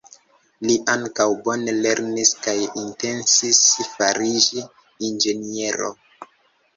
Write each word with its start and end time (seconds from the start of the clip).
Li 0.67 0.75
ankaŭ 0.91 1.25
bone 1.47 1.73
lernis 1.85 2.31
kaj 2.45 2.55
intencis 2.83 3.59
fariĝi 3.99 4.63
inĝeniero. 5.11 5.91